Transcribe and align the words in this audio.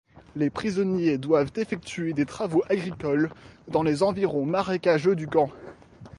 Les 0.35 0.49
prisonniers 0.49 1.19
doivent 1.19 1.51
effectuer 1.57 2.13
des 2.13 2.25
travaux 2.25 2.63
agricoles 2.69 3.29
dans 3.67 3.83
les 3.83 4.01
environs 4.01 4.47
marécageux 4.47 5.15
du 5.15 5.27
camp. 5.27 5.51